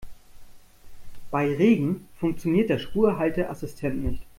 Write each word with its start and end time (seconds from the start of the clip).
Bei 1.29 1.45
Regen 1.53 2.07
funktioniert 2.19 2.71
der 2.71 2.79
Spurhalteassistent 2.79 4.03
nicht. 4.03 4.23